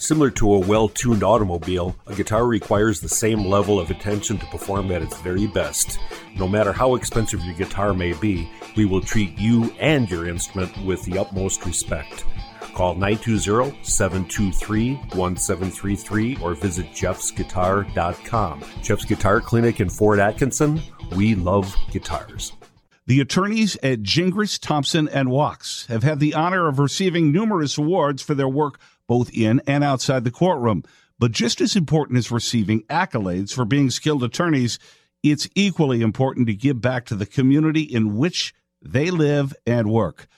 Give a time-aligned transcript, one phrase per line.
[0.00, 4.46] Similar to a well tuned automobile, a guitar requires the same level of attention to
[4.46, 5.98] perform at its very best.
[6.36, 10.74] No matter how expensive your guitar may be, we will treat you and your instrument
[10.86, 12.24] with the utmost respect.
[12.72, 18.64] Call 920 723 1733 or visit jeffsguitar.com.
[18.82, 20.80] Jeff's Guitar Clinic in Fort Atkinson.
[21.14, 22.54] We love guitars.
[23.06, 28.22] The attorneys at Gingras, Thompson, and Wachs have had the honor of receiving numerous awards
[28.22, 28.78] for their work
[29.10, 30.84] both in and outside the courtroom.
[31.18, 34.78] But just as important as receiving accolades for being skilled attorneys,
[35.20, 40.28] it's equally important to give back to the community in which they live and work.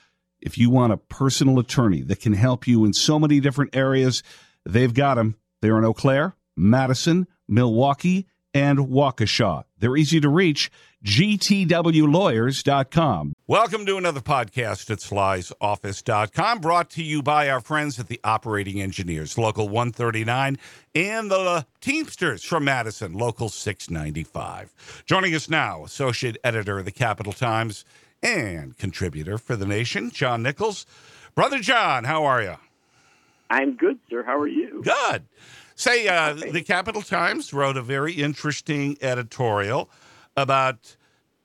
[0.41, 4.23] If you want a personal attorney that can help you in so many different areas,
[4.65, 5.35] they've got them.
[5.61, 9.65] They're in Eau Claire, Madison, Milwaukee, and Waukesha.
[9.77, 10.71] They're easy to reach
[11.03, 13.33] gtwlawyers.com.
[13.45, 18.81] Welcome to another podcast at slysoffice.com, brought to you by our friends at the Operating
[18.81, 20.57] Engineers, Local 139,
[20.95, 25.03] and the Teamsters from Madison, Local 695.
[25.05, 27.83] Joining us now, Associate Editor of the Capital Times
[28.21, 30.85] and contributor for The Nation, John Nichols.
[31.35, 32.55] Brother John, how are you?
[33.49, 34.23] I'm good, sir.
[34.23, 34.81] How are you?
[34.83, 35.23] Good.
[35.75, 39.89] Say, uh, the Capital Times wrote a very interesting editorial
[40.35, 40.95] about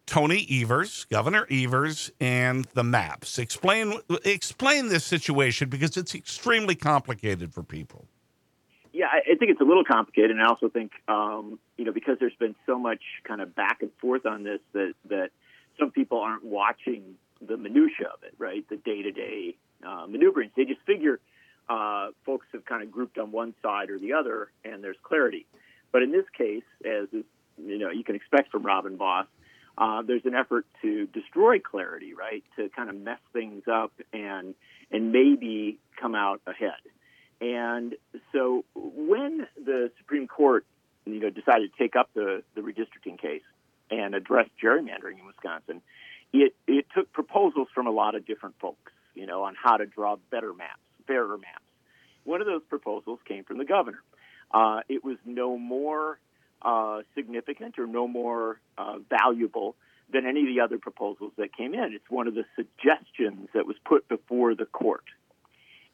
[0.07, 3.39] Tony Evers, Governor Evers, and the maps.
[3.39, 8.07] Explain explain this situation because it's extremely complicated for people.
[8.93, 12.17] Yeah, I, think it's a little complicated, and I also think um, you know because
[12.19, 15.31] there's been so much kind of back and forth on this that that
[15.79, 17.15] some people aren't watching
[17.47, 18.69] the minutia of it, right?
[18.69, 19.57] The day to day
[20.09, 20.53] maneuverings.
[20.57, 21.21] They just figure
[21.69, 25.47] uh, folks have kind of grouped on one side or the other, and there's clarity.
[25.93, 27.25] But in this case, as is
[27.65, 29.27] you know you can expect from Robin Vos.
[29.77, 32.43] Uh, there's an effort to destroy clarity, right?
[32.57, 34.55] To kind of mess things up and
[34.91, 36.81] and maybe come out ahead.
[37.41, 37.95] And
[38.33, 40.67] so when the Supreme Court,
[41.05, 43.43] you know, decided to take up the the redistricting case
[43.91, 45.81] and address gerrymandering in Wisconsin,
[46.33, 49.87] it it took proposals from a lot of different folks, you know, on how to
[49.87, 51.63] draw better maps, fairer maps.
[52.25, 54.03] One of those proposals came from the governor.
[54.51, 56.19] Uh, it was no more
[56.63, 59.77] uh, significant or no more uh, valuable
[60.11, 61.93] than any of the other proposals that came in.
[61.93, 65.05] It's one of the suggestions that was put before the court.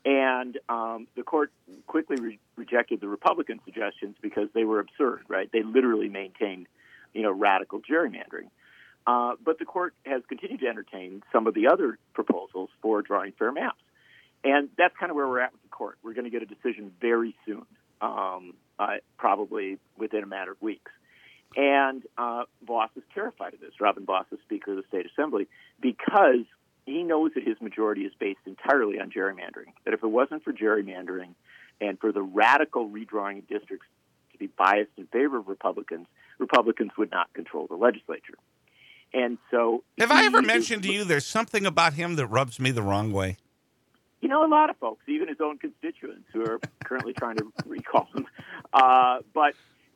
[0.04, 1.50] And um, the court
[1.86, 5.50] quickly re- rejected the Republican suggestions because they were absurd, right?
[5.50, 6.66] They literally maintained,
[7.14, 8.50] you know, radical gerrymandering.
[9.06, 13.32] Uh, but the court has continued to entertain some of the other proposals for drawing
[13.32, 13.80] fair maps.
[14.44, 15.98] And that's kind of where we're at with the court.
[16.02, 17.64] We're going to get a decision very soon.
[18.00, 20.90] Um, uh, probably within a matter of weeks.
[21.56, 23.80] And uh, Vos is terrified of this.
[23.80, 25.46] Robin Vos is Speaker of the State Assembly
[25.80, 26.44] because
[26.86, 29.72] he knows that his majority is based entirely on gerrymandering.
[29.84, 31.34] That if it wasn't for gerrymandering
[31.80, 33.86] and for the radical redrawing of districts
[34.32, 36.06] to be biased in favor of Republicans,
[36.38, 38.34] Republicans would not control the legislature.
[39.12, 42.72] And so, have I ever mentioned to you there's something about him that rubs me
[42.72, 43.36] the wrong way?
[44.24, 47.52] You know, a lot of folks, even his own constituents, who are currently trying to
[47.66, 48.26] recall him.
[48.72, 49.52] Uh, but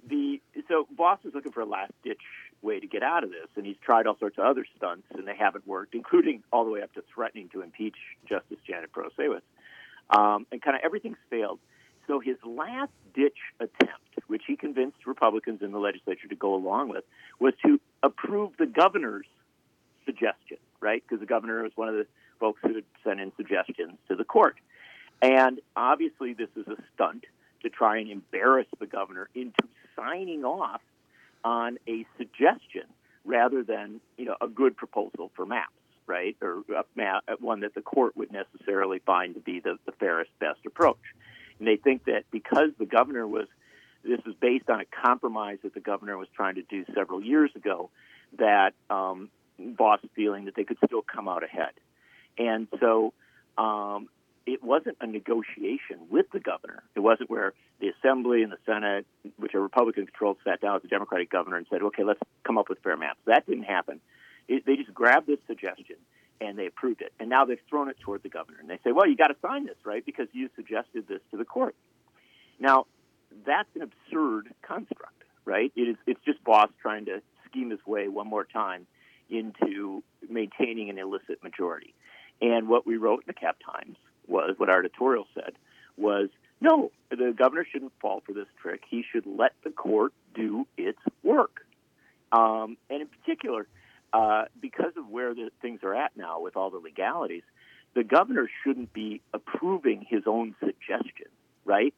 [0.06, 2.20] the so Vos is looking for a last ditch
[2.60, 5.26] way to get out of this, and he's tried all sorts of other stunts, and
[5.26, 7.96] they haven't worked, including all the way up to threatening to impeach
[8.28, 9.40] Justice Janet Protasiewicz.
[10.10, 11.58] Um, and kind of everything's failed.
[12.06, 16.90] So his last ditch attempt, which he convinced Republicans in the legislature to go along
[16.90, 17.04] with,
[17.40, 19.26] was to approve the governor's
[20.04, 21.02] suggestion, right?
[21.02, 22.06] Because the governor was one of the
[22.38, 24.56] folks who had sent in suggestions to the court.
[25.20, 27.24] And obviously, this is a stunt
[27.62, 29.62] to try and embarrass the governor into
[29.96, 30.80] signing off
[31.44, 32.84] on a suggestion
[33.24, 35.72] rather than you know a good proposal for maps,
[36.06, 39.92] right, or a map, one that the court would necessarily find to be the, the
[39.92, 40.98] fairest, best approach.
[41.58, 43.46] And they think that because the governor was
[44.04, 47.50] this is based on a compromise that the governor was trying to do several years
[47.56, 47.90] ago,
[48.38, 49.28] that um,
[49.58, 51.72] Vos feeling that they could still come out ahead.
[52.38, 53.12] And so
[53.56, 54.08] um,
[54.46, 56.82] it wasn't a negotiation with the governor.
[56.94, 60.82] It wasn't where the Assembly and the Senate, which are Republican controlled, sat down with
[60.82, 63.18] the Democratic governor and said, okay, let's come up with fair maps.
[63.26, 64.00] That didn't happen.
[64.46, 65.96] It, they just grabbed this suggestion
[66.40, 67.12] and they approved it.
[67.18, 68.58] And now they've thrown it toward the governor.
[68.60, 70.04] And they say, well, you got to sign this, right?
[70.04, 71.74] Because you suggested this to the court.
[72.60, 72.86] Now,
[73.44, 75.72] that's an absurd construct, right?
[75.76, 78.86] It is, it's just Vos trying to scheme his way one more time
[79.28, 81.94] into maintaining an illicit majority.
[82.40, 83.96] And what we wrote in the Cap Times
[84.26, 85.54] was what our editorial said
[85.96, 86.28] was
[86.60, 88.82] no, the governor shouldn't fall for this trick.
[88.88, 91.64] He should let the court do its work.
[92.32, 93.66] Um, and in particular,
[94.12, 97.42] uh, because of where the things are at now with all the legalities,
[97.94, 101.28] the governor shouldn't be approving his own suggestion,
[101.64, 101.94] right?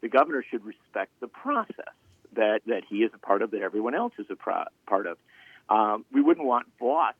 [0.00, 1.94] The governor should respect the process
[2.34, 5.18] that, that he is a part of, that everyone else is a pro- part of.
[5.68, 7.14] Um, we wouldn't want Vos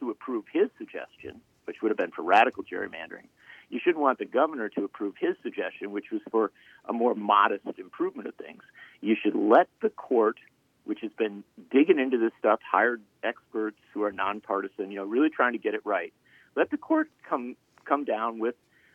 [0.00, 3.26] to approve his suggestion, which would have been for radical gerrymandering.
[3.68, 6.52] You shouldn't want the governor to approve his suggestion, which was for
[6.88, 8.62] a more modest improvement of things.
[9.00, 10.38] You should let the court,
[10.84, 15.30] which has been digging into this stuff, hired experts who are nonpartisan, you know, really
[15.30, 16.12] trying to get it right.
[16.54, 18.54] Let the court come come down with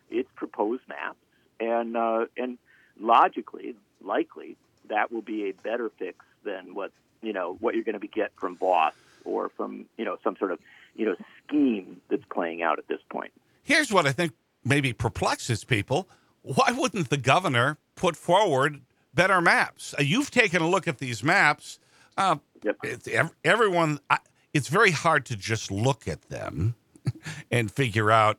[0.10, 1.20] its proposed maps,
[1.60, 2.58] and uh, and
[3.00, 4.58] logically, likely,
[4.90, 6.92] that will be a better fix than what
[7.22, 8.94] you know what you're going to be get from Vos
[9.26, 10.60] or from you know some sort of
[10.96, 11.16] you know
[11.48, 13.32] scheme that's playing out at this point.
[13.64, 14.34] Here's what I think
[14.64, 16.08] maybe perplexes people.
[16.44, 18.82] Why wouldn't the governor put forward
[19.14, 19.94] better maps?
[19.98, 21.80] Uh, you've taken a look at these maps.
[22.18, 22.78] Uh, Yep.
[22.84, 23.08] it's,
[23.44, 24.20] everyone, I,
[24.54, 26.76] it's very hard to just look at them
[27.52, 28.38] and figure out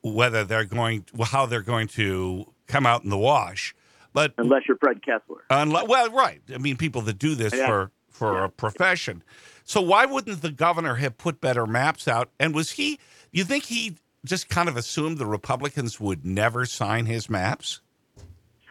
[0.00, 3.74] whether they're going, how they're going to come out in the wash.
[4.12, 5.42] But Unless you're Fred Kessler.
[5.50, 6.40] Unless, well, right.
[6.54, 7.66] I mean, people that do this Yeah.
[7.66, 9.22] for for a profession.
[9.68, 12.30] So why wouldn't the governor have put better maps out?
[12.40, 12.98] And was he?
[13.32, 17.82] You think he just kind of assumed the Republicans would never sign his maps?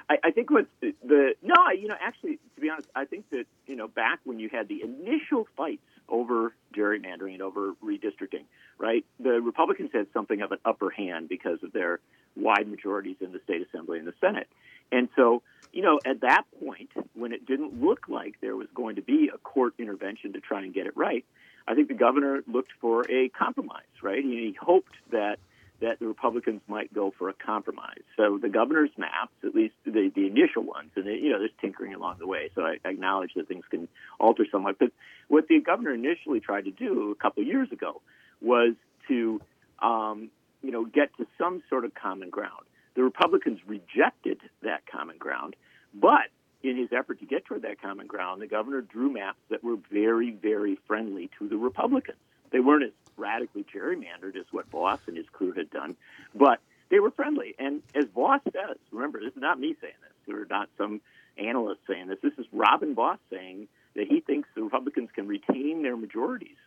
[0.10, 3.46] I, I think what the, no, you know, actually, to be honest, I think that
[3.68, 8.46] you know, back when you had the initial fights over gerrymandering and over redistricting,
[8.80, 9.06] right?
[9.20, 12.00] The Republicans had something of an upper hand because of their
[12.36, 14.48] wide majorities in the state assembly and the Senate,
[14.92, 18.96] and so you know, at that point, when it didn't look like there was going
[18.96, 21.26] to be a court intervention to try and get it right,
[21.68, 24.24] I think the governor looked for a compromise, right?
[24.24, 25.40] He, hoped that
[25.80, 28.02] that the Republicans might go for a compromise.
[28.16, 31.94] So the governor's maps, at least the, the initial ones, and you know, there's tinkering
[31.94, 32.50] along the way.
[32.56, 33.88] So I, I acknowledge that things can
[34.20, 34.80] alter somewhat.
[34.80, 34.92] But
[35.28, 38.02] what the governor initially tried to do a couple years ago
[38.42, 38.74] was
[39.08, 39.40] to,
[39.80, 40.32] um,
[40.64, 42.66] you know, get to some sort of common ground.
[42.98, 45.56] The Republicans rejected that common ground,
[45.94, 46.30] but
[46.64, 49.76] in his effort to get toward that common ground, the governor drew maps that were
[49.92, 52.18] very, very friendly to the Republicans.
[52.50, 55.96] They weren't as radically gerrymandered as what Vos and his crew had done,
[56.34, 56.60] but
[56.90, 57.54] they were friendly.
[57.60, 61.00] And as Vos says, remember, this is not me saying this, or not some
[61.38, 62.18] analyst saying this.
[62.24, 66.58] This is Robin Vos saying that he thinks the Republicans can retain their majorities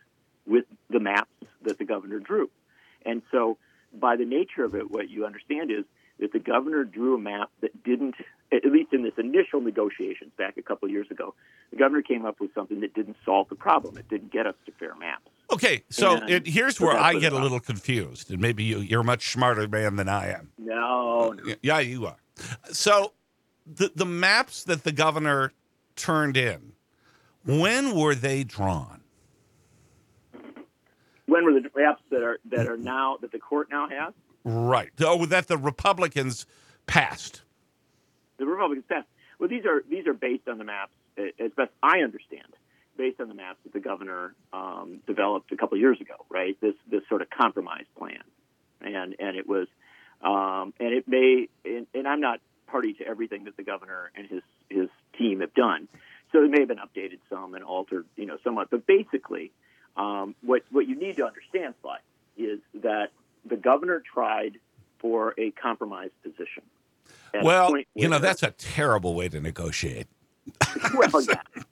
[0.47, 1.29] with the maps
[1.63, 2.49] that the governor drew.
[3.05, 3.57] And so,
[3.93, 5.85] by the nature of it, what you understand is
[6.19, 8.15] that the governor drew a map that didn't,
[8.51, 11.33] at least in this initial negotiations back a couple of years ago,
[11.71, 13.97] the governor came up with something that didn't solve the problem.
[13.97, 15.29] It didn't get us to fair maps.
[15.51, 18.79] Okay, so And it, here's so where I get a little confused, and maybe you,
[18.79, 20.51] you're a much smarter man than I am.
[20.57, 21.55] No, no.
[21.61, 22.17] Yeah, you are.
[22.71, 23.13] So
[23.65, 25.51] the the maps that the governor
[25.95, 26.73] turned in,
[27.45, 29.00] when were they drawn?
[31.25, 34.13] When were the maps that are that are now that the court now has?
[34.43, 34.91] Right.
[34.99, 36.45] Oh, that the Republicans
[36.87, 37.41] passed.
[38.37, 39.07] The Republicans passed.
[39.39, 42.47] Well, these are these are based on the maps, as best I understand,
[42.97, 46.25] based on the maps that the governor um, developed a couple of years ago.
[46.29, 46.59] Right.
[46.61, 48.23] This this sort of compromise plan,
[48.81, 49.67] and and it was,
[50.21, 54.27] um, and it may, and, and I'm not party to everything that the governor and
[54.27, 55.87] his his team have done,
[56.31, 58.69] so it may have been updated some and altered, you know, somewhat.
[58.69, 59.51] But basically,
[59.97, 61.97] um, what what you need to understand, Sly,
[62.37, 63.11] is that
[63.45, 64.59] the governor tried
[64.99, 66.63] for a compromise position.
[67.43, 70.07] Well, you know that's a terrible way to negotiate.
[70.95, 71.41] well, yeah.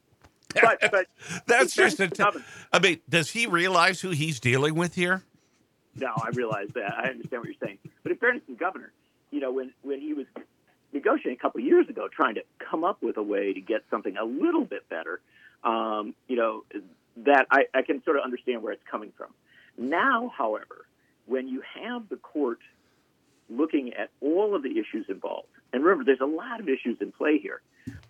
[0.62, 1.06] But but
[1.46, 2.08] That's just a.
[2.08, 5.22] to the Te- governor- I mean, does he realize who he's dealing with here?
[5.96, 6.92] no, I realize that.
[6.98, 7.78] I understand what you're saying.
[8.02, 8.92] But in fairness to the governor,
[9.32, 10.26] you know, when when he was
[10.92, 13.84] negotiating a couple of years ago, trying to come up with a way to get
[13.92, 15.22] something a little bit better,
[15.64, 16.64] um, you know,
[17.26, 19.30] that I, I can sort of understand where it's coming from.
[19.78, 20.86] Now, however,
[21.26, 22.60] when you have the court
[23.50, 27.12] looking at all of the issues involved, and remember, there's a lot of issues in
[27.12, 27.62] play here.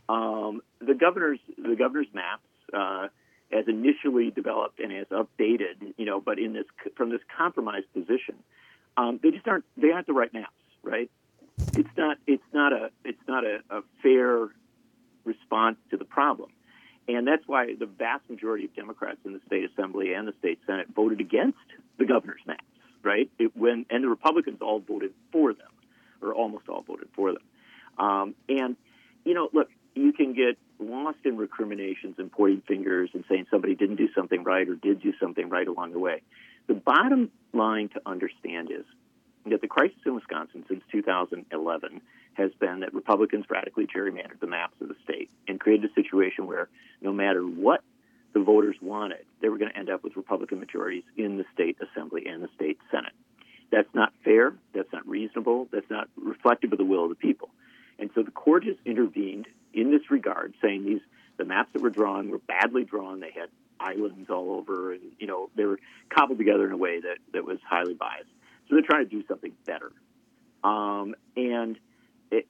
[0.08, 3.08] Um, the governor's the governor's maps, uh,
[3.52, 8.36] as initially developed and as updated, you know, but in this from this compromised position,
[8.98, 10.52] um, they just aren't they aren't the right maps,
[10.84, 11.10] right?
[11.74, 14.50] It's not it's not a it's not a, a fair
[15.26, 16.50] response to the problem.
[17.10, 20.60] And that's why the vast majority of Democrats in the state assembly and the state
[20.68, 21.58] senate voted against
[21.98, 22.64] the governor's maps,
[23.02, 23.32] right?
[23.40, 25.72] It, when and the Republicans all voted for them,
[26.22, 27.42] or almost all voted for them.
[27.98, 28.76] Um, and
[29.26, 33.74] you know, look, you can get lost in recriminations and pointing fingers and saying somebody
[33.74, 36.22] didn't do something right or did do something right along the way.
[36.68, 38.86] The bottom line to understand is
[39.46, 42.02] that the crisis in Wisconsin since 2011
[42.34, 46.48] has been that Republicans radically gerrymandered the maps of the state and created a situation
[46.48, 46.70] where
[47.02, 47.82] no matter what
[48.34, 51.78] the voters wanted, they were going to end up with Republican majorities in the state
[51.82, 53.14] assembly and the state senate.
[53.72, 54.54] That's not fair.
[54.74, 55.68] That's not reasonable.
[55.72, 57.50] That's not reflective of the will of the people.
[57.98, 61.02] And so the court has intervened in this regard, saying these
[61.38, 63.20] the maps that were drawn were badly drawn.
[63.20, 65.80] They had islands all over, and you know they were
[66.10, 68.30] cobbled together in a way that that was highly biased.
[68.70, 69.92] So they're trying to do something better.
[70.64, 71.78] Um, and
[72.32, 72.48] it,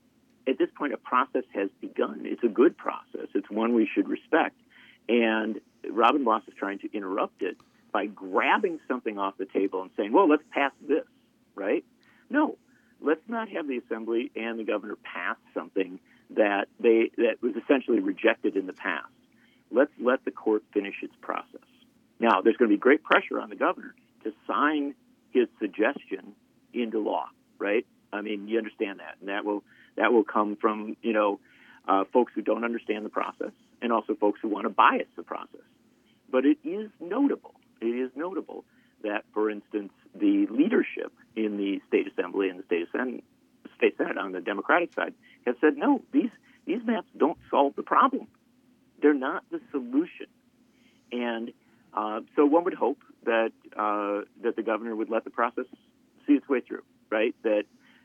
[0.48, 2.22] at this point, a process has begun.
[2.26, 3.28] It's a good process.
[3.34, 4.56] It's one we should respect.
[5.08, 7.58] And Robin Vos is trying to interrupt it
[7.92, 11.06] by grabbing something off the table and saying, "Well, let's pass this."
[11.56, 11.84] Right?
[12.30, 12.58] No,
[13.02, 16.00] let's not have the assembly and the governor pass something
[16.32, 19.08] that they that was essentially rejected in the past.
[19.72, 21.62] Let's let the court finish its process.
[22.20, 24.96] Now, there's going to be great pressure on the governor to sign
[25.32, 26.34] his suggestion
[26.74, 27.86] into law, right?
[28.12, 29.64] I mean, you understand that, and that will
[29.96, 31.40] that will come from you know
[31.88, 35.24] uh, folks who don't understand the process, and also folks who want to bias the
[35.24, 35.62] process.
[36.32, 37.56] But it is notable.
[37.82, 38.66] It is notable
[39.04, 43.24] that, for instance, the leadership in the state assembly and the state senate,
[43.78, 45.14] state senate on the Democratic side
[45.46, 46.02] has said no.
[46.12, 46.32] These
[46.66, 48.28] these maps don't solve the problem.
[49.02, 50.28] They're not the solution,
[51.12, 51.52] and
[51.94, 55.66] uh, so one would hope that uh, that the governor would let the process
[56.26, 57.36] see its way through, right?
[57.44, 57.64] That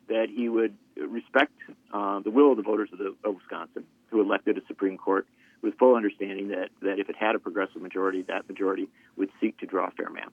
[0.09, 1.55] that he would respect
[1.93, 5.27] uh, the will of the voters of, the, of Wisconsin, who elected a Supreme Court
[5.63, 9.59] with full understanding that that if it had a progressive majority, that majority would seek
[9.59, 10.33] to draw fair maps,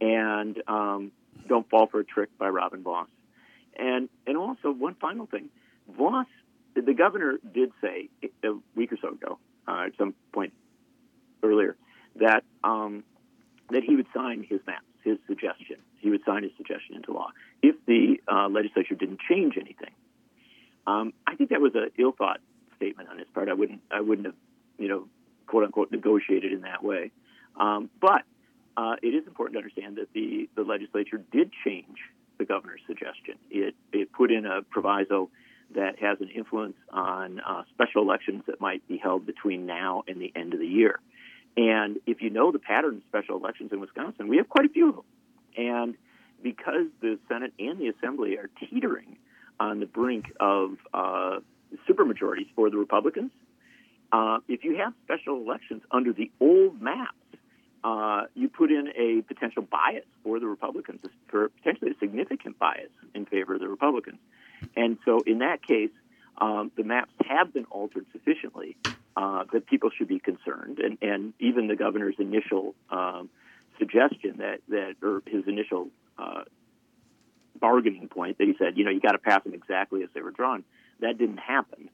[0.00, 1.10] and um,
[1.48, 3.08] don't fall for a trick by Robin Vos.
[3.76, 5.48] And and also one final thing,
[5.88, 6.26] Vos,
[6.74, 8.08] the governor did say
[8.44, 10.52] a week or so ago, uh, at some point
[11.42, 11.76] earlier,
[12.16, 13.02] that um,
[13.74, 15.76] that he would sign his maps, his suggestion.
[15.98, 19.90] He would sign his suggestion into law if the uh, legislature didn't change anything.
[20.86, 22.40] Um, I think that was an ill-thought
[22.76, 23.48] statement on his part.
[23.48, 24.36] I wouldn't, I wouldn't have,
[24.78, 25.08] you know,
[25.46, 27.10] quote unquote, negotiated in that way.
[27.56, 28.22] Um, but
[28.76, 31.98] uh, it is important to understand that the, the legislature did change
[32.38, 33.34] the governor's suggestion.
[33.50, 35.30] It, it put in a proviso
[35.74, 40.20] that has an influence on uh, special elections that might be held between now and
[40.20, 41.00] the end of the year.
[41.56, 44.68] And if you know the pattern of special elections in Wisconsin, we have quite a
[44.68, 45.04] few of them.
[45.56, 45.94] And
[46.42, 49.16] because the Senate and the Assembly are teetering
[49.60, 51.38] on the brink of uh,
[51.88, 53.30] supermajorities for the Republicans,
[54.12, 57.16] uh, if you have special elections under the old maps,
[57.84, 62.90] uh, you put in a potential bias for the Republicans, for potentially a significant bias
[63.14, 64.18] in favor of the Republicans.
[64.76, 65.90] And so, in that case,
[66.38, 68.76] um, the maps have been altered sufficiently
[69.16, 73.28] uh, that people should be concerned, and, and even the governor's initial um,
[73.78, 76.42] suggestion that that or his initial uh,
[77.60, 80.20] bargaining point that he said, you know, you got to pass them exactly as they
[80.20, 80.64] were drawn.
[81.00, 81.90] That didn't happen.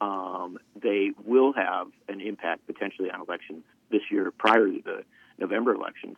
[0.00, 5.04] Um, they will have an impact potentially on elections this year prior to the
[5.38, 6.16] November elections,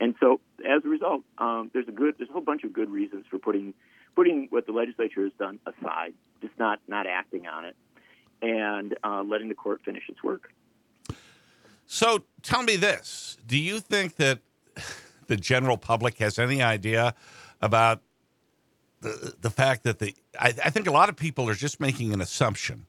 [0.00, 2.90] and so as a result, um, there's a good there's a whole bunch of good
[2.90, 3.74] reasons for putting
[4.14, 7.76] putting what the legislature has done aside, just not not acting on it,
[8.44, 10.52] and uh, letting the court finish its work.
[11.86, 14.40] So tell me this: Do you think that
[15.26, 17.14] the general public has any idea
[17.60, 18.00] about
[19.00, 22.12] the the fact that the I, I think a lot of people are just making
[22.12, 22.86] an assumption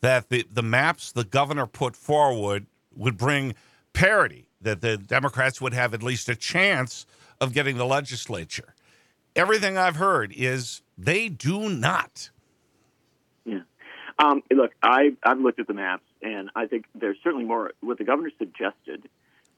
[0.00, 3.54] that the the maps the governor put forward would bring
[3.92, 7.06] parity, that the Democrats would have at least a chance
[7.40, 8.74] of getting the legislature.
[9.36, 12.30] Everything I've heard is they do not.
[13.44, 13.60] Yeah.
[14.18, 17.72] Um, look, I, I've looked at the maps, and I think there's certainly more.
[17.80, 19.08] What the governor suggested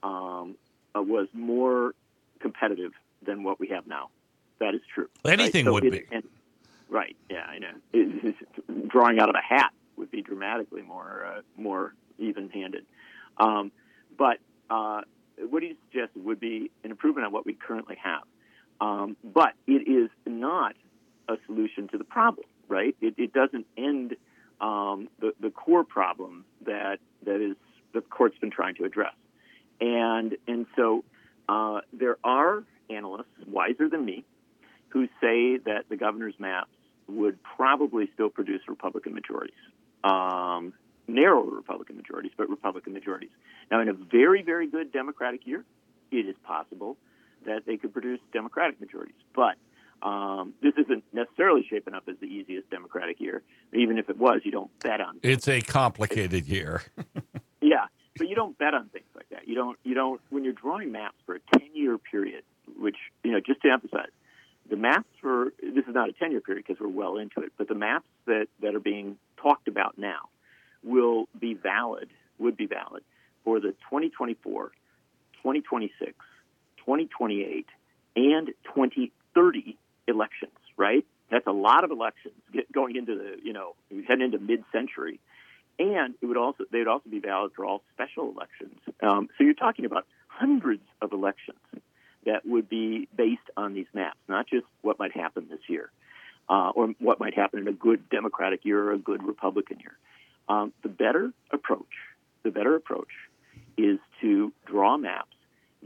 [0.02, 0.56] um,
[0.94, 1.94] uh, was more
[2.40, 4.10] competitive than what we have now.
[4.58, 5.08] That is true.
[5.24, 5.70] Anything right?
[5.70, 6.14] so would it, be.
[6.14, 6.24] And,
[6.90, 7.16] right.
[7.30, 7.72] Yeah, I know.
[7.92, 8.36] It,
[8.88, 12.84] drawing out of a hat would be dramatically more uh, more even-handed.
[13.38, 13.72] Um,
[14.18, 14.38] but
[14.68, 15.02] uh,
[15.48, 18.22] what he suggested would be an improvement on what we currently have.
[18.80, 20.74] Um, but it is not
[21.28, 22.94] a solution to the problem, right?
[23.00, 24.16] It, it doesn't end
[24.60, 27.56] um, the, the core problem that that is
[27.92, 29.14] the court's been trying to address.
[29.80, 31.04] And and so
[31.48, 34.24] uh, there are analysts wiser than me
[34.88, 36.70] who say that the governor's maps
[37.08, 39.54] would probably still produce Republican majorities,
[40.04, 40.72] um,
[41.08, 43.30] narrower Republican majorities, but Republican majorities.
[43.70, 45.64] Now, in a very very good Democratic year,
[46.10, 46.96] it is possible
[47.46, 49.16] that they could produce Democratic majorities.
[49.34, 49.56] But
[50.02, 53.42] um, this isn't necessarily shaping up as the easiest Democratic year.
[53.72, 55.18] Even if it was, you don't bet on.
[55.22, 56.82] It's a complicated year.
[57.60, 59.46] yeah, but you don't bet on things like that.
[59.46, 59.78] You don't.
[59.84, 60.20] You don't.
[60.30, 62.44] When you're drawing maps for a 10-year period,
[62.78, 64.10] which you know, just to emphasize,
[64.68, 67.68] the maps for this is not a 10-year period because we're well into it, but
[67.68, 70.28] the maps that that are being talked about now
[70.82, 72.08] will be valid.
[72.38, 73.02] Would be valid
[73.44, 74.68] for the 2024,
[75.42, 76.12] 2026,
[76.78, 77.66] 2028,
[78.16, 79.76] and 2030
[80.10, 81.04] elections, right?
[81.30, 82.34] That's a lot of elections
[82.72, 83.74] going into the you know
[84.08, 85.20] heading into mid-century,
[85.78, 88.78] and it would also they would also be valid for all special elections.
[89.02, 91.58] Um, so you're talking about hundreds of elections
[92.26, 95.90] that would be based on these maps, not just what might happen this year
[96.50, 99.96] uh, or what might happen in a good Democratic year or a good Republican year.
[100.48, 101.86] Um, the better approach,
[102.42, 103.08] the better approach,
[103.78, 105.36] is to draw maps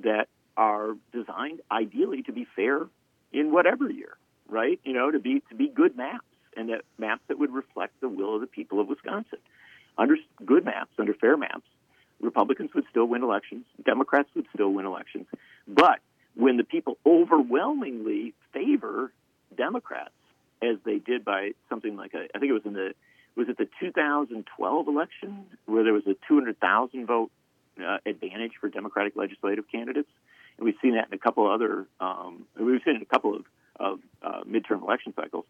[0.02, 2.86] that are designed ideally to be fair
[3.34, 4.16] in whatever year,
[4.48, 4.80] right?
[4.84, 6.24] You know, to be to be good maps
[6.56, 9.40] and that maps that would reflect the will of the people of Wisconsin.
[9.98, 11.66] Under good maps, under fair maps,
[12.20, 15.26] Republicans would still win elections, Democrats would still win elections,
[15.68, 16.00] but
[16.34, 19.12] when the people overwhelmingly favor
[19.56, 20.10] Democrats,
[20.62, 22.94] as they did by something like a, I think it was in the,
[23.36, 27.30] was it the 2012 election where there was a 200,000 vote
[27.84, 30.08] uh, advantage for Democratic legislative candidates,
[30.58, 33.44] and we've seen that in a couple other, um, we've seen in a couple of,
[33.78, 35.44] of uh, midterm election cycles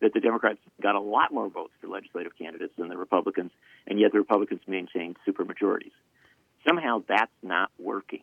[0.00, 3.52] that the Democrats got a lot more votes for legislative candidates than the Republicans,
[3.86, 5.92] and yet the Republicans maintained supermajorities.
[6.66, 8.22] Somehow that's not working.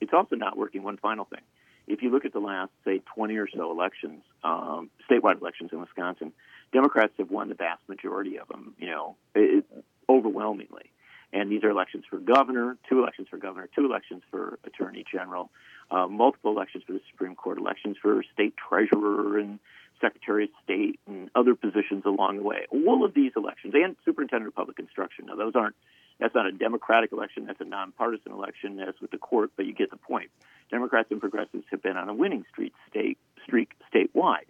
[0.00, 0.82] It's also not working.
[0.82, 1.42] One final thing.
[1.86, 5.80] If you look at the last, say, 20 or so elections, um, statewide elections in
[5.80, 6.32] Wisconsin,
[6.72, 9.64] Democrats have won the vast majority of them, you know, it,
[10.08, 10.90] overwhelmingly.
[11.34, 15.50] And these are elections for governor, two elections for governor, two elections for attorney general,
[15.90, 19.58] uh, multiple elections for the Supreme Court, elections for state treasurer and
[20.00, 22.66] secretary of state and other positions along the way.
[22.70, 25.26] All of these elections and superintendent of public instruction.
[25.26, 25.74] Now, those aren't
[26.20, 27.46] that's not a democratic election.
[27.46, 29.50] That's a nonpartisan election, as with the court.
[29.56, 30.30] But you get the point.
[30.70, 34.46] Democrats and progressives have been on a winning streak, state streak statewide,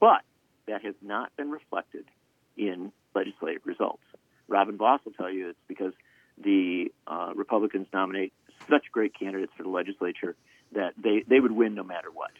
[0.00, 0.22] but
[0.66, 2.04] that has not been reflected
[2.56, 4.02] in legislative results.
[4.48, 5.92] Robin Vos will tell you it's because
[6.42, 8.32] the uh, Republicans nominate
[8.68, 10.36] such great candidates for the legislature
[10.72, 12.30] that they, they would win no matter what.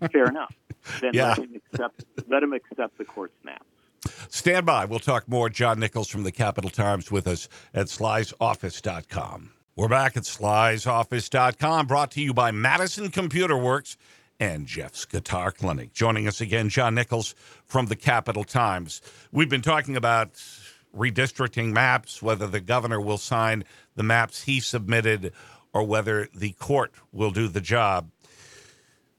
[0.12, 0.54] Fair enough.
[1.00, 1.28] Then yeah.
[1.28, 3.64] let, them accept, let them accept the court's map.
[4.28, 4.84] Stand by.
[4.84, 5.48] We'll talk more.
[5.48, 9.52] John Nichols from the Capital Times with us at slysoffice.com.
[9.74, 13.96] We're back at slysoffice.com, brought to you by Madison Computer Works
[14.40, 15.92] and Jeff's Guitar Clinic.
[15.92, 19.02] Joining us again, John Nichols from the Capital Times.
[19.32, 20.30] We've been talking about
[20.96, 25.32] redistricting maps, whether the governor will sign the maps he submitted
[25.72, 28.10] or whether the court will do the job.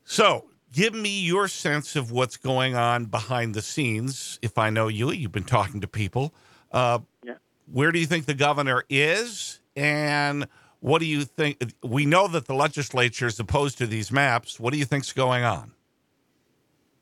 [0.04, 4.40] So, give me your sense of what's going on behind the scenes.
[4.42, 6.34] If I know you, you've been talking to people.
[6.72, 7.34] Uh, yeah.
[7.72, 9.60] Where do you think the governor is?
[9.76, 10.48] And
[10.80, 11.74] what do you think?
[11.84, 14.60] We know that the legislature is opposed to these maps.
[14.60, 15.74] What do you think's going on?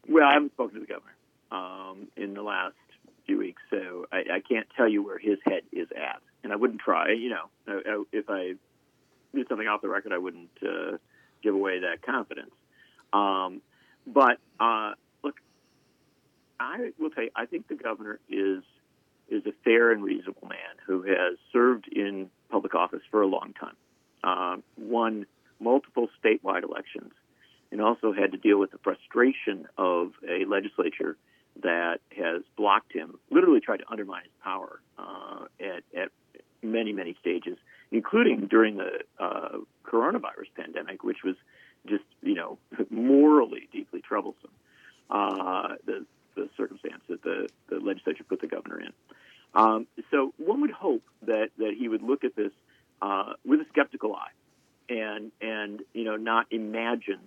[0.07, 1.15] Well, I haven't spoken to the governor
[1.51, 2.75] um, in the last
[3.25, 6.21] few weeks, so I, I, can't tell you where his head is at.
[6.43, 7.11] And I wouldn't try.
[7.11, 8.53] You know, if I
[9.33, 10.97] did something off the record, I wouldn't uh,
[11.41, 12.51] give away that confidence.
[13.13, 13.61] Um,
[14.05, 15.35] but uh, look,
[16.59, 18.63] I will tell you, I think the governor is
[19.27, 23.53] is a fair and reasonable man who has served in public office for a long
[23.59, 23.75] time,
[24.23, 25.25] uh, won
[25.59, 27.11] multiple statewide elections,
[27.71, 31.17] and also had to deal with the frustration of a legislature
[31.61, 36.09] that has blocked him, literally tried to undermine his power uh, at, at
[36.61, 37.57] many, many stages,
[37.91, 41.35] including during the uh, coronavirus pandemic, which was
[41.87, 42.57] just you know
[42.89, 44.51] morally deeply troublesome.
[45.09, 48.91] Uh, the the circumstance that the, the legislature put the governor in.
[49.53, 52.51] Um, so one would hope that that he would look at this
[53.01, 54.31] uh, with a skeptical eye,
[54.89, 57.21] and and you know not imagine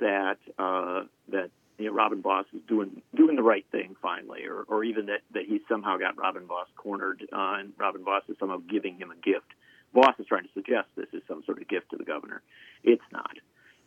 [0.00, 4.64] that uh, that you know Robin Vos is doing doing the right thing finally, or
[4.68, 8.36] or even that that he somehow got Robin Vos cornered uh, and Robin Vos is
[8.38, 9.46] somehow giving him a gift.
[9.94, 12.42] Vos is trying to suggest this is some sort of gift to the governor.
[12.82, 13.36] It's not.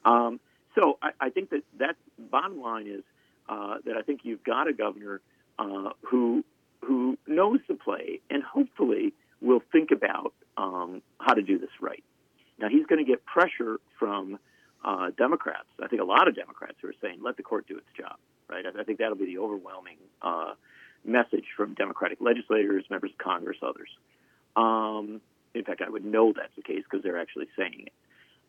[0.04, 0.40] Um,
[0.74, 3.04] so I, I, think that that bottom line is
[3.48, 5.22] uh, that I think you've got a governor
[5.60, 6.44] uh, who
[6.82, 12.04] who knows the play and hopefully will think about um, how to do this right.
[12.58, 14.40] Now he's going to get pressure from
[14.84, 15.68] uh, Democrats.
[15.82, 18.18] I think a lot of Democrats who are saying let the court do its job.
[18.50, 18.66] Right.
[18.66, 20.54] I, I think that'll be the overwhelming uh,
[21.06, 23.90] message from Democratic legislators, members of Congress, others.
[24.56, 25.22] Um,
[25.54, 27.94] in fact, I would know that's the case because they're actually saying it.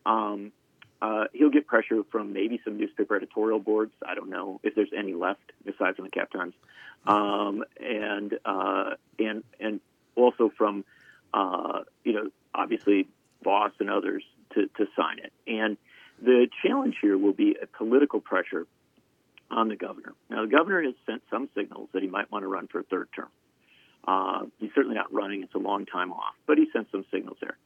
[0.05, 0.53] Um,
[1.01, 3.93] uh, he'll get pressure from maybe some newspaper editorial boards.
[4.07, 6.55] I don't know if there's any left aside from the Cap Times,
[7.07, 9.81] um, and uh, and and
[10.15, 10.85] also from
[11.35, 13.09] uh, you know obviously
[13.43, 14.23] Vos and others
[14.55, 15.33] to, to sign it.
[15.49, 15.77] And
[16.23, 18.67] the challenge here will be a political pressure
[19.51, 20.15] on the governor.
[20.31, 22.85] Now the governor has sent some signals that he might want to run for a
[22.85, 23.29] third term.
[24.07, 27.39] Uh, he's certainly not running; it's a long time off, but he sent some signals
[27.41, 27.57] there.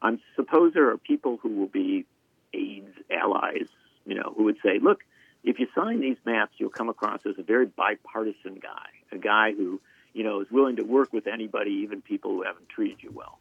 [0.00, 2.06] I suppose there are people who will be
[2.52, 3.68] aides, allies,
[4.04, 5.00] you know, who would say, look,
[5.44, 9.52] if you sign these maps, you'll come across as a very bipartisan guy, a guy
[9.52, 9.80] who,
[10.12, 13.38] you know, is willing to work with anybody, even people who haven't treated you well.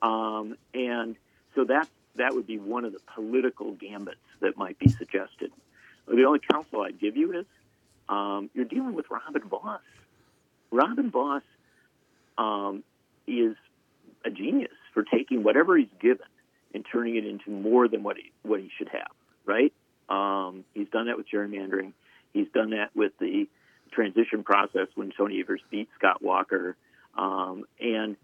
[0.00, 1.16] Um, and
[1.54, 5.52] so that that would be one of the political gambits that might be suggested.
[6.06, 7.46] The only counsel I'd give you is
[8.08, 9.80] um, you're dealing with Robin Vos.
[10.70, 11.42] Robin Vos
[12.36, 12.82] um,
[13.26, 13.56] is
[14.24, 16.26] a genius for taking whatever he's given
[16.74, 19.10] and turning it into more than what he what he should have.
[19.44, 19.72] Right?
[20.08, 21.92] Um, he's done that with gerrymandering.
[22.32, 23.48] He's done that with the
[23.92, 26.76] transition process when Tony Evers beat Scott Walker.
[27.16, 28.16] Um, and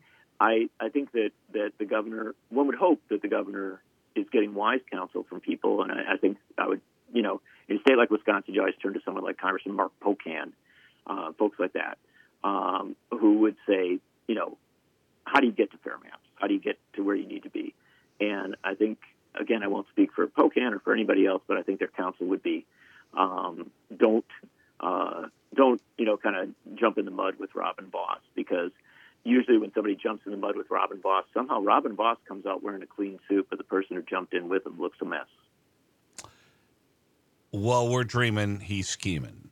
[0.45, 3.81] I, I think that, that the governor, one would hope that the governor
[4.15, 5.83] is getting wise counsel from people.
[5.83, 6.83] And I, I think I would,
[7.15, 9.93] you know, in a state like Wisconsin, you always turn to someone like Congressman Mark
[10.03, 10.53] Pocan,
[11.07, 11.97] uh, folks like that,
[12.47, 14.59] um, who would say, you know,
[15.25, 16.19] how do you get to fair maps?
[16.35, 17.73] How do you get to where you need to be?
[18.21, 18.99] And I think,
[19.41, 22.27] again, I won't speak for Pocan or for anybody else, but I think their counsel
[22.27, 22.67] would be
[23.17, 24.27] um, don't,
[24.79, 28.73] uh, don't, you know, kind of jump in the mud with Robin Vos because
[29.25, 32.63] usually when somebody jumps in the mud with Robin Vos, somehow Robin Vos comes out
[32.63, 35.27] wearing a clean suit, but the person who jumped in with him looks a mess.
[37.53, 39.51] Well, we're dreaming, he's scheming.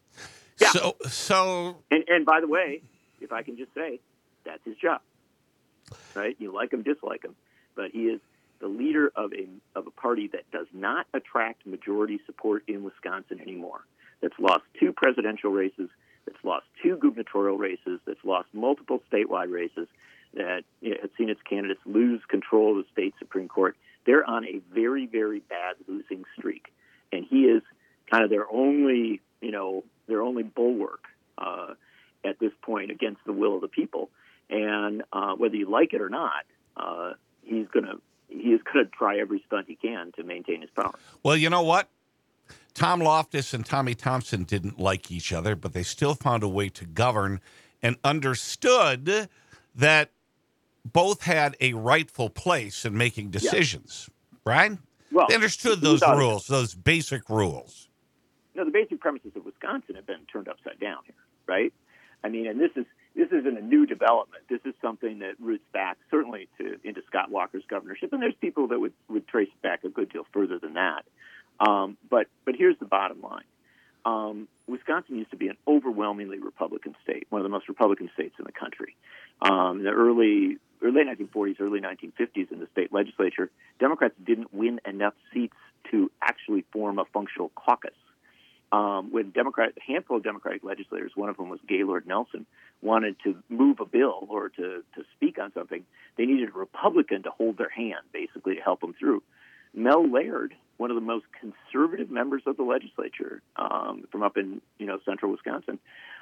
[0.61, 0.71] Yeah.
[0.71, 2.83] So, so And, and by the way,
[3.21, 4.01] if I can just say,
[4.45, 5.01] that's his job.
[6.15, 6.37] Right?
[6.39, 7.35] You like him, dislike him,
[7.75, 8.21] but he is
[8.61, 9.47] the leader of a
[9.79, 13.81] of a party that does not attract majority support in Wisconsin anymore.
[14.21, 15.91] That's lost two presidential races,
[16.25, 19.89] that's lost two gubernatorial races, that's lost multiple statewide races,
[20.35, 23.77] that you know, has seen its candidates lose control of the state supreme court.
[24.07, 26.73] They're on a very very bad losing streak,
[27.13, 27.63] and he is
[28.11, 31.05] kind of their only you know their only bulwark
[31.39, 31.75] uh,
[32.25, 34.11] at this point against the will of the people.
[34.51, 36.45] And uh, whether you like it or not,
[36.77, 37.95] uh, he's gonna
[38.33, 40.95] he is going to try every stunt he can to maintain his power.
[41.23, 41.89] Well, you know what?
[42.75, 46.69] Tom Loftus and Tommy Thompson didn't like each other, but they still found a way
[46.71, 47.41] to govern
[47.83, 49.29] and understood
[49.75, 50.11] that
[50.85, 54.09] both had a rightful place in making decisions,
[54.45, 54.79] right?
[55.13, 57.89] Well, They understood those rules, those basic rules.
[58.55, 61.15] No, the basic premises of Wisconsin have been turned upside down here,
[61.47, 61.73] right?
[62.25, 64.45] I mean, and this is this isn't a new development.
[64.49, 68.69] This is something that roots back certainly to into Scott Walker's governorship, and there's people
[68.69, 71.05] that would would trace it back a good deal further than that.
[71.61, 73.45] Um, but but here's the bottom line:
[74.05, 78.35] um, Wisconsin used to be an overwhelmingly Republican state, one of the most Republican states
[78.39, 78.97] in the country.
[79.41, 84.53] Um, in the early or late 1940s, early 1950s in the state legislature, Democrats didn't
[84.53, 85.57] win enough seats
[85.91, 87.95] to actually form a functional caucus
[88.73, 92.47] um, when Democrat, a handful of Democratic legislators, one of whom was Gaylord Nelson,
[92.81, 95.85] wanted to move a bill or to, to speak on something,
[96.17, 99.23] they needed a Republican to hold their hand, basically, to help them through.
[99.75, 104.61] Mel Laird, one of the most conservative members of the legislature um, from up in
[104.79, 105.79] you know central Wisconsin,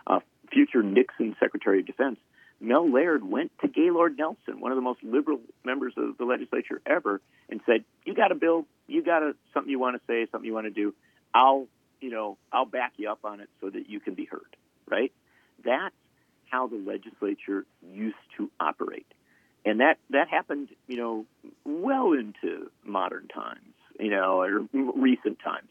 [0.06, 0.20] uh,
[0.52, 2.18] future Nixon Secretary of Defense,
[2.60, 6.80] Mel Laird went to Gaylord Nelson, one of the most liberal members of the legislature
[6.86, 10.26] ever, and said, "You got a bill, you got a, something you want to say,
[10.30, 10.94] something you want to do.
[11.34, 11.66] I'll
[12.00, 14.56] you know, I'll back you up on it so that you can be heard,
[14.88, 15.12] right?
[15.64, 15.94] That's
[16.50, 19.06] how the legislature used to operate.
[19.64, 21.26] And that, that happened, you know,
[21.64, 25.68] well into modern times, you know, or recent times.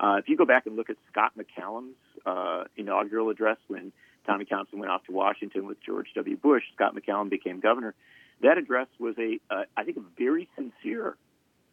[0.00, 3.92] Uh, if you go back and look at Scott McCallum's uh, inaugural address when
[4.26, 6.36] Tommy Thompson went off to Washington with George W.
[6.36, 7.94] Bush, Scott McCallum became governor.
[8.42, 11.16] That address was a, uh, I think, a very sincere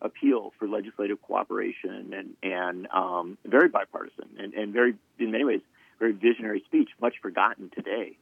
[0.01, 5.61] appeal for legislative cooperation and and um, very bipartisan and, and very in many ways
[5.99, 8.17] very visionary speech, much forgotten today.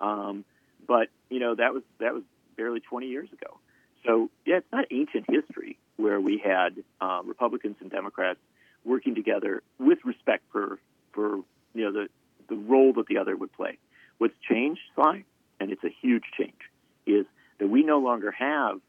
[0.00, 0.44] Um,
[0.86, 2.22] but you know that was that was
[2.56, 3.58] barely 20 years ago.
[4.06, 8.38] So yeah, it's not ancient history where we had uh, Republicans and Democrats
[8.84, 10.78] working together with respect for
[11.12, 11.36] for
[11.74, 12.08] you know the
[12.48, 13.78] the role that the other would play.
[14.18, 15.24] What's changed, Sly,
[15.58, 16.62] and it's a huge change,
[17.06, 17.26] is
[17.58, 18.80] that we no longer have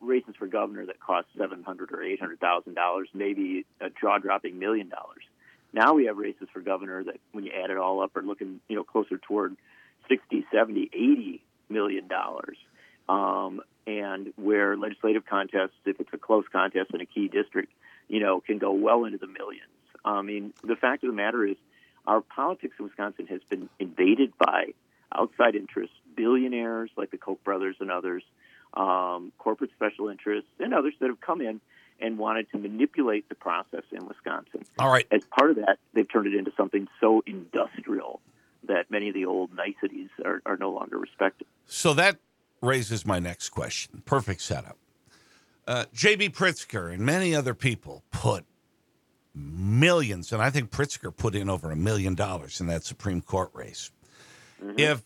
[0.00, 4.58] races for governor that cost seven hundred or eight hundred thousand dollars, maybe a jaw-dropping
[4.58, 5.22] million dollars.
[5.72, 8.60] Now we have races for governor that, when you add it all up, are looking
[8.68, 9.56] you know closer toward
[10.08, 12.56] sixty, seventy, eighty million dollars.
[13.12, 17.72] Um, and where legislative contests, if it's a close contest in a key district,
[18.08, 19.76] you know, can go well into the millions.
[20.04, 21.56] I mean, the fact of the matter is,
[22.06, 24.60] our politics in Wisconsin has been invaded by
[25.14, 28.22] outside interests, billionaires like the Koch brothers and others,
[28.74, 31.60] um, corporate special interests, and others that have come in
[32.00, 34.64] and wanted to manipulate the process in Wisconsin.
[34.78, 35.06] All right.
[35.12, 38.20] As part of that, they've turned it into something so industrial
[38.64, 41.46] that many of the old niceties are, are no longer respected.
[41.66, 42.16] So that
[42.62, 44.02] raises my next question.
[44.06, 44.78] Perfect setup.
[45.66, 46.30] Uh, J.B.
[46.30, 48.44] Pritzker and many other people put
[49.34, 53.50] millions, and I think Pritzker put in over a million dollars in that Supreme Court
[53.52, 53.90] race.
[54.76, 55.02] If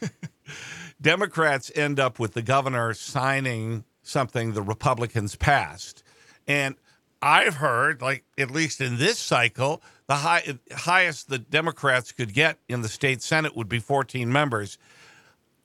[1.00, 6.02] Democrats end up with the governor signing something the Republicans passed,
[6.46, 6.76] and
[7.22, 12.58] I've heard, like at least in this cycle, the high, highest the Democrats could get
[12.68, 14.78] in the state Senate would be 14 members.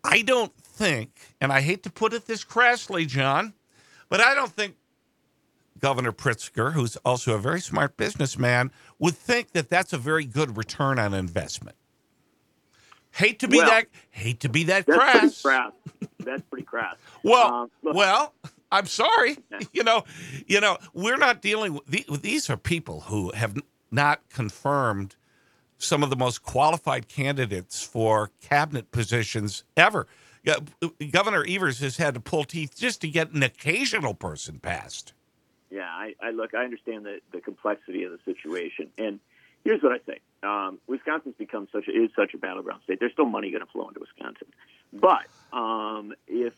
[0.03, 3.53] I don't think, and I hate to put it this crassly, John,
[4.09, 4.75] but I don't think
[5.79, 10.57] Governor Pritzker, who's also a very smart businessman, would think that that's a very good
[10.57, 11.75] return on investment.
[13.11, 15.41] Hate to be Well, that hate to be that That's crass.
[15.41, 15.71] pretty crass.
[16.19, 16.95] That's pretty crass.
[17.23, 18.33] Well, Um, well,
[18.71, 19.37] I'm sorry.
[19.73, 20.03] You know,
[20.47, 23.57] you know, we're not dealing with these are people who have
[23.91, 25.15] not confirmed
[25.77, 30.07] some of the most qualified candidates for cabinet positions ever.
[30.45, 30.57] Yeah,
[31.11, 35.13] Governor Evers has had to pull teeth just to get an occasional person passed.
[35.71, 36.53] Yeah, I, I look.
[36.53, 39.19] I understand the, the complexity of the situation, and
[39.63, 42.99] here's what I say: um, Wisconsin's become such a is such a battleground state.
[42.99, 44.47] There's still money going to flow into Wisconsin,
[44.93, 46.53] but um, if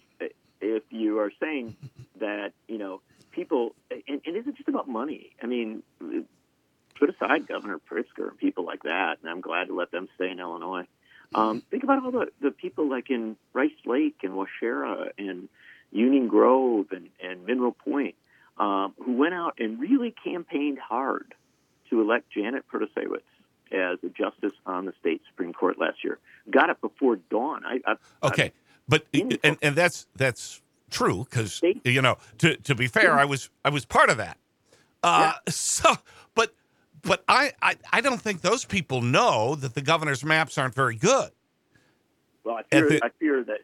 [0.59, 1.77] if you are saying
[2.19, 5.31] that you know people, and, and it isn't just about money.
[5.41, 5.83] I mean,
[6.99, 10.29] put aside Governor Pritzker and people like that, and I'm glad to let them stay
[10.29, 10.85] in Illinois.
[11.35, 15.49] Um, think about all the, the people like in Rice Lake and Waushara and
[15.91, 18.15] Union Grove and, and Mineral Point
[18.59, 21.33] um, who went out and really campaigned hard
[21.89, 23.21] to elect Janet Protasiewicz
[23.71, 26.19] as a justice on the state Supreme Court last year.
[26.49, 27.63] Got it before dawn.
[27.65, 28.51] I, I, Okay,
[28.87, 33.49] but and, and that's that's true because you know to to be fair, I was
[33.63, 34.37] I was part of that.
[35.03, 35.95] Uh, So,
[37.03, 40.95] but I, I I don't think those people know that the governor's maps aren't very
[40.95, 41.31] good.
[42.43, 43.59] well, I fear, the- I fear that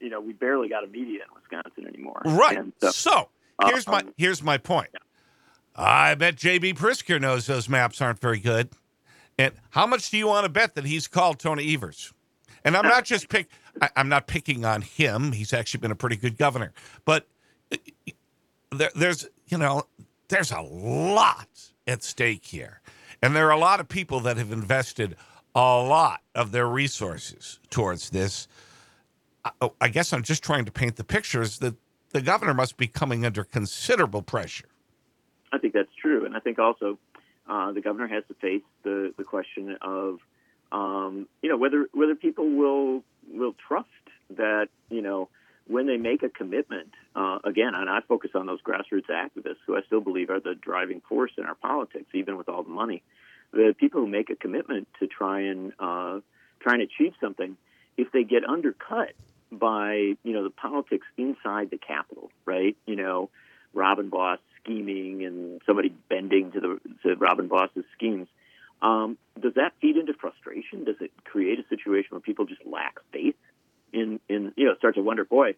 [0.00, 2.22] you know we barely got a media in Wisconsin anymore.
[2.24, 2.58] Right.
[2.80, 3.28] So, So
[3.66, 4.90] here's my um, here's my point.
[5.76, 8.70] I bet JB Pritzker knows those maps aren't very good.
[9.38, 12.12] And how much do you want to bet that he's called Tony Evers?
[12.64, 13.48] And I'm not just pick
[13.80, 15.32] I, I'm not picking on him.
[15.32, 16.72] He's actually been a pretty good governor.
[17.04, 17.26] But
[17.72, 17.76] uh,
[18.72, 19.84] there, there's you know
[20.28, 22.80] there's a lot at stake here,
[23.22, 25.16] and there are a lot of people that have invested
[25.54, 28.46] a lot of their resources towards this.
[29.44, 31.74] I, oh, guess I'm just trying to paint the pictures that
[32.10, 34.68] the governor must be coming under considerable pressure.
[35.52, 36.98] I think that's true, and I think also
[37.48, 40.18] uh, the governor has to face the, the question of
[40.70, 43.88] um, you know whether whether people will will trust
[44.36, 45.28] that you know
[45.68, 49.76] when they make a commitment uh, again, and I focus on those grassroots activists who
[49.76, 53.02] I still believe are the driving force in our politics, even with all the money.
[53.52, 56.20] The people who make a commitment to try and uh,
[56.60, 57.56] try and achieve something,
[57.96, 59.12] if they get undercut
[59.52, 62.76] by you know the politics inside the Capitol, right?
[62.86, 63.30] You know,
[63.72, 68.28] Robin Vos scheming and somebody bending to the to Robin Vos's schemes.
[68.80, 70.84] Um, does that feed into frustration?
[70.84, 73.34] Does it create a situation where people just lack faith
[73.92, 75.54] in in you know start to wonder, boy,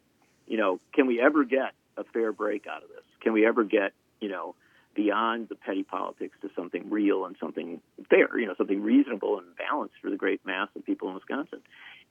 [0.46, 3.04] you know, can we ever get a fair break out of this?
[3.20, 4.54] Can we ever get you know
[4.94, 8.38] beyond the petty politics to something real and something fair?
[8.38, 11.60] You know, something reasonable and balanced for the great mass of people in Wisconsin.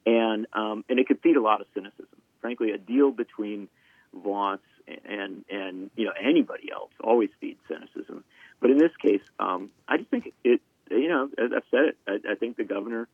[0.06, 2.08] And um, and it could feed a lot of cynicism.
[2.42, 3.68] Frankly, a deal between
[4.14, 4.60] Vos
[5.06, 8.24] and and you know anybody else always feeds cynicism.
[8.60, 10.62] But in this case, um, I just think it.
[10.90, 13.08] You know, as I've said it, I, I think the governor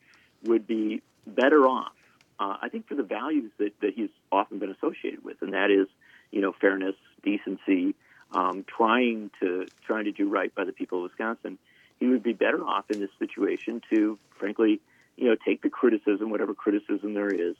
[0.43, 1.91] would be better off.
[2.39, 5.71] Uh, I think for the values that, that he's often been associated with, and that
[5.71, 5.87] is,
[6.31, 7.95] you know, fairness, decency,
[8.33, 11.57] um, trying to trying to do right by the people of Wisconsin.
[11.99, 14.81] He would be better off in this situation to, frankly,
[15.15, 17.55] you know, take the criticism, whatever criticism there is,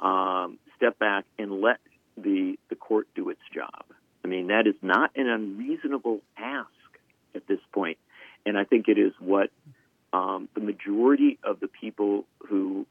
[0.00, 1.80] um, step back and let
[2.16, 3.84] the the court do its job.
[4.24, 6.70] I mean, that is not an unreasonable ask
[7.34, 7.98] at this point,
[8.46, 9.50] and I think it is what
[10.14, 12.86] um, the majority of the people who,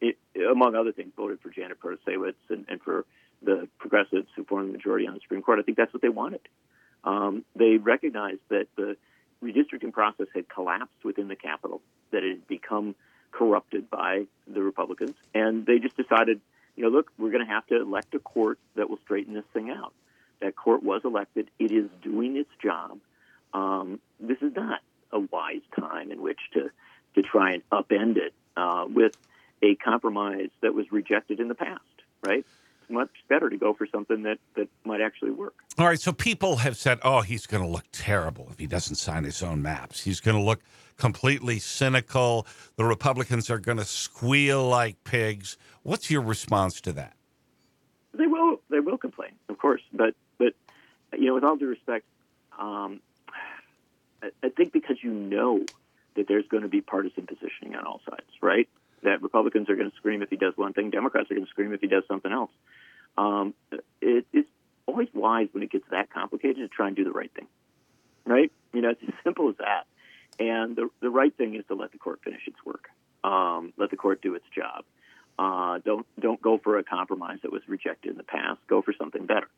[0.00, 0.16] it,
[0.50, 3.04] among other things, voted for Janet Protasiewicz and, and for
[3.42, 5.58] the progressives who formed the majority on the Supreme Court.
[5.58, 6.40] I think that's what they wanted.
[7.04, 8.96] Um, they recognized that the
[9.42, 12.94] redistricting process had collapsed within the Capitol, that it had become
[13.30, 16.40] corrupted by the Republicans, and they just decided,
[16.76, 19.44] you know, look, we're going to have to elect a court that will straighten this
[19.52, 19.92] thing out.
[20.40, 22.98] That court was elected; it is doing its job.
[23.52, 24.80] Um, this is not
[25.12, 26.70] a wise time in which to
[27.14, 29.16] to try and upend it uh, with
[29.64, 31.80] a compromise that was rejected in the past.
[32.24, 32.44] Right?
[32.82, 35.54] It's much better to go for something that that might actually work.
[35.78, 38.96] All right, so people have said, "Oh, he's going to look terrible if he doesn't
[38.96, 40.02] sign his own maps.
[40.02, 40.60] He's going to look
[40.96, 42.46] completely cynical.
[42.76, 47.14] The Republicans are going to squeal like pigs." What's your response to that?
[48.14, 48.60] They will.
[48.70, 49.82] They will complain, of course.
[49.92, 50.54] But but
[51.12, 52.06] you know, with all due respect,
[52.58, 53.00] um,
[54.22, 55.64] I think because you know
[56.16, 58.68] that there's going to be partisan positioning on all sides, right?
[59.04, 61.50] That Republicans are going to scream if he does one thing, Democrats are going to
[61.50, 62.50] scream if he does something else.
[63.16, 63.54] Um,
[64.00, 64.48] it, it's
[64.86, 67.46] always wise when it gets that complicated to try and do the right thing,
[68.26, 68.50] right?
[68.72, 69.84] You know, it's as simple as that.
[70.38, 72.88] And the the right thing is to let the court finish its work.
[73.22, 74.84] Um, let the court do its job.
[75.38, 78.60] Uh, don't don't go for a compromise that was rejected in the past.
[78.66, 79.48] Go for something better.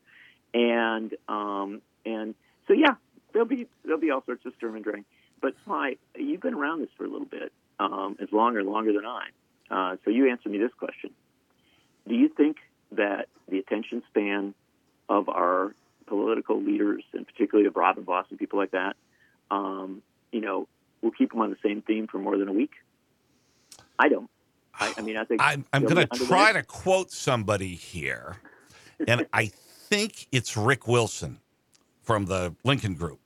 [0.53, 2.35] And um, and
[2.67, 2.95] so yeah,
[3.33, 5.05] there'll be there'll be all sorts of sturm and drang.
[5.41, 8.93] But Sly, you've been around this for a little bit, um, as long or longer
[8.93, 9.27] than I.
[9.69, 11.11] Uh, so you answer me this question:
[12.07, 12.57] Do you think
[12.93, 14.53] that the attention span
[15.09, 15.73] of our
[16.05, 18.95] political leaders, and particularly of Robin Vos and people like that,
[19.51, 20.67] um, you know,
[21.01, 22.71] will keep them on the same theme for more than a week?
[23.99, 24.29] I don't.
[24.79, 28.37] I, I mean, I think I'm, I'm going to try to quote somebody here,
[29.07, 31.39] and I think it's Rick Wilson
[32.03, 33.19] from the Lincoln Group.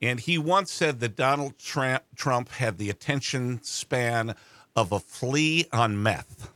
[0.00, 4.34] And he once said that Donald Trump had the attention span
[4.76, 6.50] of a flea on meth.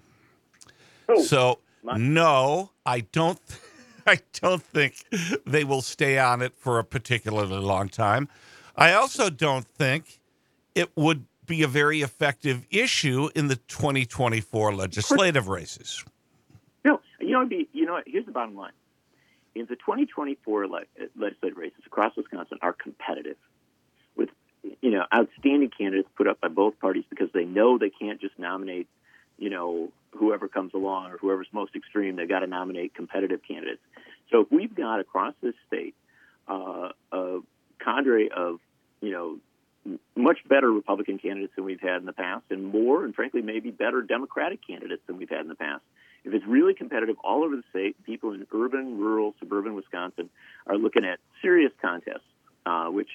[1.08, 1.96] Oh, so, my.
[1.96, 3.40] no, I don't.
[4.06, 5.04] I don't think
[5.46, 8.28] they will stay on it for a particularly long time.
[8.76, 10.18] I also don't think
[10.74, 16.04] it would be a very effective issue in the 2024 legislative races.
[16.84, 18.72] No, you know, be, you know, here's the bottom line:
[19.54, 20.80] in the 2024 le-
[21.16, 23.36] legislative races across Wisconsin are competitive,
[24.16, 24.30] with
[24.80, 28.38] you know outstanding candidates put up by both parties because they know they can't just
[28.38, 28.88] nominate,
[29.38, 32.16] you know, whoever comes along or whoever's most extreme.
[32.16, 33.82] They've got to nominate competitive candidates.
[34.30, 35.94] So if we've got across this state
[36.48, 37.38] uh, a
[37.82, 38.58] cadre of
[39.00, 39.38] you know
[40.14, 43.70] much better Republican candidates than we've had in the past, and more, and frankly, maybe
[43.70, 45.82] better Democratic candidates than we've had in the past.
[46.24, 50.30] If it's really competitive all over the state, people in urban, rural, suburban Wisconsin
[50.66, 52.20] are looking at serious contests,
[52.64, 53.08] uh, which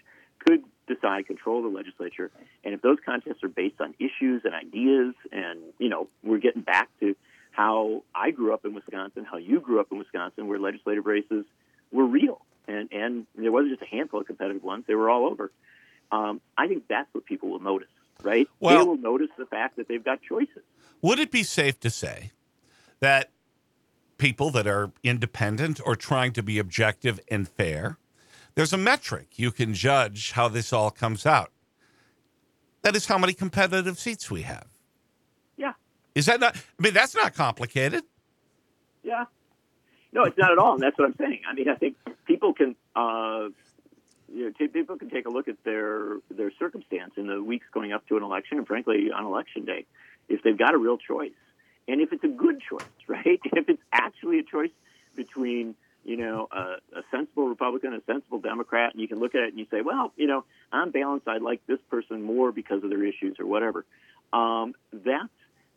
[0.46, 2.32] could decide control of the legislature.
[2.64, 6.62] And if those contests are based on issues and ideas, and you know, we're getting
[6.62, 7.16] back to
[7.52, 11.46] how I grew up in Wisconsin, how you grew up in Wisconsin, where legislative races
[11.92, 15.26] were real, and and there wasn't just a handful of competitive ones; they were all
[15.26, 15.52] over
[16.12, 17.90] um, I think that's what people will notice,
[18.24, 18.48] right?
[18.60, 20.64] Well, they will notice the fact that they've got choices.
[21.02, 22.32] Would it be safe to say
[23.00, 23.32] that
[24.18, 27.98] people that are independent or trying to be objective and fair,
[28.56, 31.52] there's a metric you can judge how this all comes out.
[32.82, 34.68] That is how many competitive seats we have.
[35.58, 35.74] Yeah.
[36.16, 36.56] Is that not?
[36.56, 38.04] I mean, that's not complicated.
[39.04, 39.26] Yeah.
[40.14, 40.74] No, it's not at all.
[40.74, 41.42] And that's what I'm saying.
[41.48, 43.50] I mean, I think people can uh,
[44.34, 47.66] you know, t- people can take a look at their their circumstance in the weeks
[47.74, 49.86] going up to an election, and frankly, on election day,
[50.28, 51.32] if they've got a real choice,
[51.88, 53.40] and if it's a good choice, right?
[53.44, 54.72] If it's actually a choice
[55.16, 59.42] between you know a, a sensible Republican, a sensible Democrat, and you can look at
[59.44, 62.84] it and you say, well, you know, on balance, I like this person more because
[62.84, 63.86] of their issues or whatever.
[64.34, 65.30] Um, that's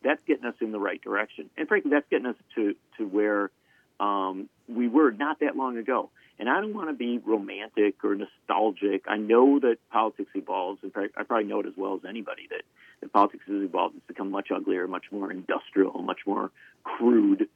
[0.03, 3.51] that's getting us in the right direction, and frankly, that's getting us to to where
[3.99, 6.11] um, we were not that long ago.
[6.41, 9.05] And I don't want to be romantic or nostalgic.
[9.07, 10.81] I know that politics evolves.
[10.83, 12.63] In fact, I probably know it as well as anybody that,
[13.03, 13.97] that politics has evolved.
[13.97, 16.51] It's become much uglier, much more industrial, much more
[16.83, 17.47] crude.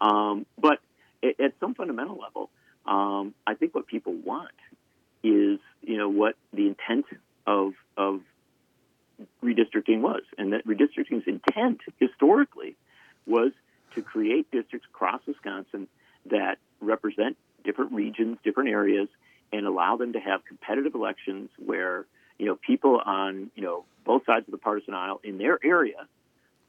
[0.00, 0.78] Um, but
[1.22, 2.48] at, at some fundamental level,
[2.86, 4.48] um, I think what people want
[5.22, 7.04] is, you know, what the intent
[7.46, 8.22] of of
[9.44, 12.74] redistricting was, and that redistricting's intent historically
[13.26, 13.52] was
[13.94, 15.88] to create districts across Wisconsin
[16.30, 19.08] that represent different regions, different areas,
[19.52, 22.06] and allow them to have competitive elections where
[22.38, 26.06] you know people on you know both sides of the partisan aisle in their area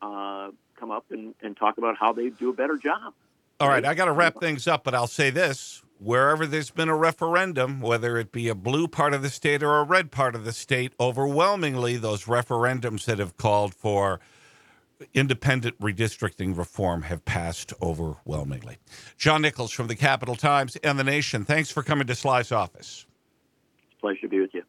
[0.02, 0.50] uh,
[0.80, 3.14] come up and, and talk about how they do a better job.
[3.60, 6.90] All right, I got to wrap things up, but I'll say this: wherever there's been
[6.90, 10.36] a referendum, whether it be a blue part of the state or a red part
[10.36, 14.20] of the state, overwhelmingly those referendums that have called for
[15.14, 18.78] independent redistricting reform have passed overwhelmingly.
[19.18, 23.06] John Nichols from the Capital Times and The Nation, thanks for coming to Sly's office.
[24.00, 24.61] Pleasure to be with you.